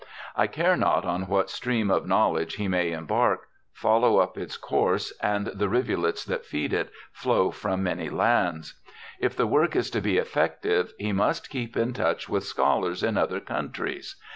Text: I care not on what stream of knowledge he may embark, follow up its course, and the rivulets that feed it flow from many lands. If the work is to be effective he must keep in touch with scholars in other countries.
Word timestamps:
I 0.35 0.47
care 0.47 0.75
not 0.75 1.05
on 1.05 1.27
what 1.27 1.51
stream 1.51 1.91
of 1.91 2.07
knowledge 2.07 2.55
he 2.55 2.67
may 2.67 2.91
embark, 2.91 3.41
follow 3.71 4.17
up 4.17 4.35
its 4.35 4.57
course, 4.57 5.13
and 5.21 5.45
the 5.45 5.69
rivulets 5.69 6.25
that 6.25 6.43
feed 6.43 6.73
it 6.73 6.89
flow 7.11 7.51
from 7.51 7.83
many 7.83 8.09
lands. 8.09 8.81
If 9.19 9.35
the 9.35 9.45
work 9.45 9.75
is 9.75 9.91
to 9.91 10.01
be 10.01 10.17
effective 10.17 10.91
he 10.97 11.11
must 11.11 11.51
keep 11.51 11.77
in 11.77 11.93
touch 11.93 12.27
with 12.27 12.45
scholars 12.45 13.03
in 13.03 13.15
other 13.15 13.39
countries. 13.39 14.15